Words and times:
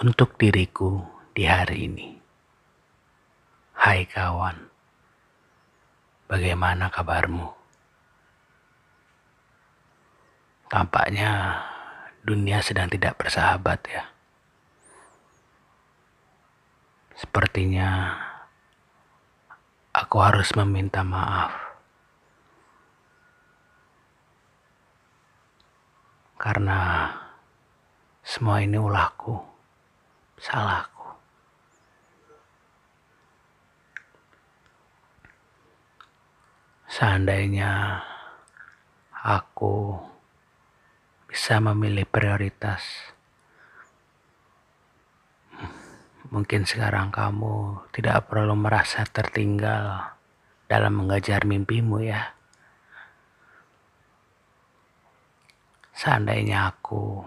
untuk 0.00 0.40
diriku 0.40 1.04
di 1.36 1.44
hari 1.44 1.84
ini. 1.84 2.08
Hai 3.76 4.08
kawan, 4.08 4.56
bagaimana 6.24 6.88
kabarmu? 6.88 7.44
Tampaknya 10.72 11.60
dunia 12.24 12.64
sedang 12.64 12.88
tidak 12.88 13.20
bersahabat 13.20 13.80
ya. 13.92 14.08
Sepertinya 17.20 18.16
aku 19.92 20.16
harus 20.16 20.48
meminta 20.56 21.04
maaf. 21.04 21.52
Karena 26.40 27.12
semua 28.24 28.64
ini 28.64 28.80
ulahku, 28.80 29.49
salahku. 30.40 31.20
Seandainya 36.90 38.02
aku 39.12 40.00
bisa 41.28 41.60
memilih 41.62 42.08
prioritas, 42.08 42.82
mungkin 46.32 46.64
sekarang 46.66 47.12
kamu 47.14 47.86
tidak 47.94 48.26
perlu 48.26 48.56
merasa 48.56 49.04
tertinggal 49.06 50.16
dalam 50.66 51.04
mengejar 51.04 51.44
mimpimu 51.44 52.00
ya. 52.02 52.34
Seandainya 55.94 56.72
aku 56.74 57.22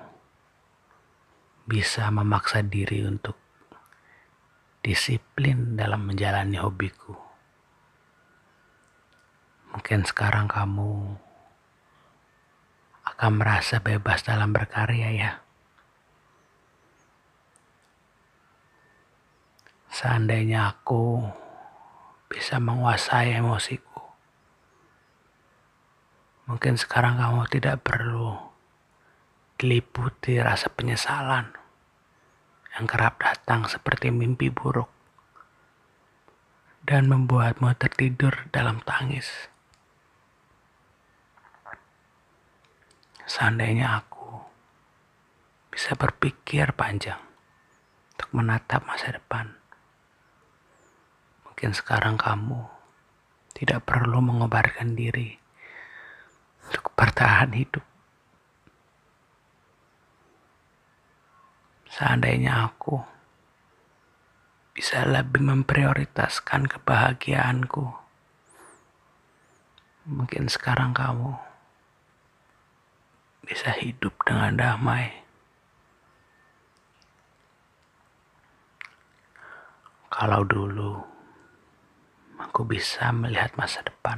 bisa 1.64 2.12
memaksa 2.12 2.60
diri 2.60 3.08
untuk 3.08 3.40
disiplin 4.84 5.80
dalam 5.80 6.04
menjalani 6.04 6.60
hobiku. 6.60 7.16
Mungkin 9.72 10.04
sekarang 10.04 10.52
kamu 10.52 11.16
akan 13.08 13.32
merasa 13.40 13.80
bebas 13.80 14.28
dalam 14.28 14.52
berkarya 14.52 15.10
ya. 15.16 15.32
Seandainya 19.94 20.68
aku 20.74 21.24
bisa 22.28 22.60
menguasai 22.60 23.40
emosiku, 23.40 24.04
mungkin 26.50 26.76
sekarang 26.76 27.22
kamu 27.22 27.46
tidak 27.48 27.86
perlu 27.86 28.53
diliputi 29.64 30.44
rasa 30.44 30.68
penyesalan 30.68 31.56
yang 32.76 32.84
kerap 32.84 33.16
datang 33.24 33.64
seperti 33.64 34.12
mimpi 34.12 34.52
buruk 34.52 34.92
dan 36.84 37.08
membuatmu 37.08 37.72
tertidur 37.80 38.52
dalam 38.52 38.84
tangis. 38.84 39.48
Seandainya 43.24 44.04
aku 44.04 44.44
bisa 45.72 45.96
berpikir 45.96 46.76
panjang 46.76 47.24
untuk 48.12 48.36
menatap 48.36 48.84
masa 48.84 49.16
depan, 49.16 49.48
mungkin 51.48 51.72
sekarang 51.72 52.20
kamu 52.20 52.68
tidak 53.56 53.88
perlu 53.88 54.20
mengobarkan 54.20 54.92
diri 54.92 55.40
untuk 56.68 56.92
bertahan 57.00 57.56
hidup. 57.56 57.93
Seandainya 61.94 62.74
aku 62.74 62.98
bisa 64.74 65.06
lebih 65.06 65.46
memprioritaskan 65.46 66.66
kebahagiaanku, 66.66 67.86
mungkin 70.10 70.50
sekarang 70.50 70.98
kamu 70.98 71.38
bisa 73.46 73.78
hidup 73.78 74.10
dengan 74.26 74.58
damai. 74.58 75.22
Kalau 80.10 80.42
dulu 80.50 80.98
aku 82.42 82.66
bisa 82.66 83.14
melihat 83.14 83.54
masa 83.54 83.86
depan, 83.86 84.18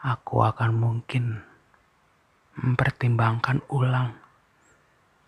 aku 0.00 0.40
akan 0.40 0.72
mungkin 0.72 1.44
mempertimbangkan 2.56 3.60
ulang 3.68 4.21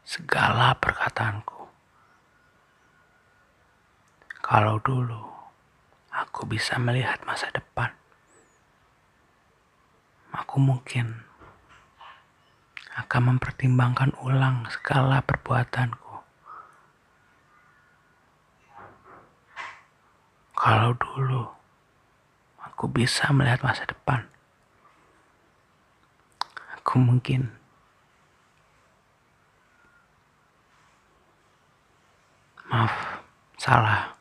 segala 0.05 0.77
perkataanku. 0.77 1.65
Kalau 4.45 4.77
dulu 4.85 5.25
aku 6.13 6.45
bisa 6.45 6.77
melihat 6.77 7.25
masa 7.25 7.49
depan, 7.49 7.89
aku 10.37 10.61
mungkin 10.61 11.25
akan 13.01 13.35
mempertimbangkan 13.35 14.13
ulang 14.21 14.69
segala 14.69 15.25
perbuatanku. 15.25 16.21
Kalau 20.55 20.93
dulu 21.01 21.49
aku 22.61 22.85
bisa 22.93 23.33
melihat 23.33 23.65
masa 23.65 23.89
depan, 23.89 24.29
aku 26.77 27.01
mungkin 27.01 27.65
Maaf, 32.75 33.23
salah. 33.65 34.13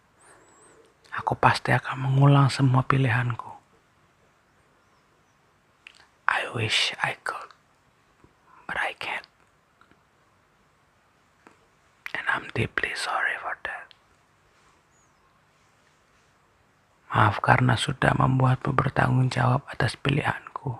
Aku 1.19 1.35
pasti 1.35 1.75
akan 1.75 2.07
mengulang 2.07 2.47
semua 2.47 2.87
pilihanku. 2.87 3.51
I 6.31 6.47
wish 6.55 6.95
I 7.03 7.19
could, 7.27 7.51
but 8.63 8.79
I 8.79 8.95
can't. 8.95 9.27
And 12.15 12.23
I'm 12.31 12.47
deeply 12.55 12.95
sorry 12.95 13.35
for 13.43 13.51
that. 13.67 13.91
Maaf 17.11 17.43
karena 17.43 17.75
sudah 17.75 18.15
membuatmu 18.15 18.71
bertanggung 18.71 19.27
jawab 19.27 19.67
atas 19.67 19.99
pilihanku. 19.99 20.71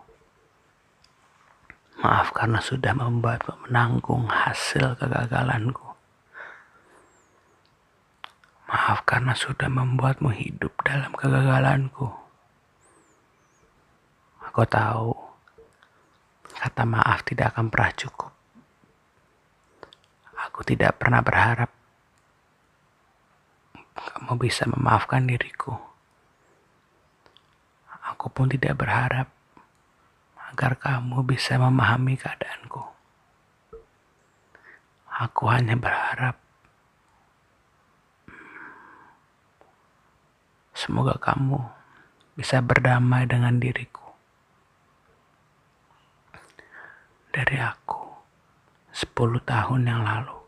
Maaf 2.00 2.32
karena 2.32 2.64
sudah 2.64 2.96
membuatmu 2.96 3.68
menanggung 3.68 4.32
hasil 4.32 4.96
kegagalanku. 4.98 5.93
Maaf 8.94 9.10
karena 9.10 9.34
sudah 9.34 9.74
membuatmu 9.74 10.30
hidup 10.38 10.70
dalam 10.86 11.18
kegagalanku. 11.18 12.14
Aku 14.46 14.62
tahu 14.70 15.18
kata 16.62 16.86
maaf 16.86 17.26
tidak 17.26 17.58
akan 17.58 17.74
pernah 17.74 17.90
cukup. 17.98 18.30
Aku 20.46 20.62
tidak 20.62 21.02
pernah 21.02 21.26
berharap 21.26 21.74
kamu 23.98 24.38
bisa 24.38 24.70
memaafkan 24.70 25.26
diriku. 25.26 25.74
Aku 28.14 28.30
pun 28.30 28.46
tidak 28.46 28.78
berharap 28.78 29.26
agar 30.54 30.78
kamu 30.78 31.26
bisa 31.26 31.58
memahami 31.58 32.14
keadaanku. 32.14 32.86
Aku 35.18 35.50
hanya 35.50 35.74
berharap 35.82 36.43
Semoga 40.84 41.16
kamu 41.16 41.64
bisa 42.36 42.60
berdamai 42.60 43.24
dengan 43.24 43.56
diriku. 43.56 44.04
Dari 47.32 47.56
aku, 47.56 48.04
10 48.92 49.16
tahun 49.48 49.82
yang 49.88 50.04
lalu. 50.04 50.43